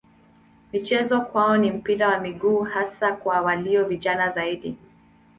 [0.73, 4.77] Michezo kwao ni mpira wa miguu hasa kwa walio vijana zaidi.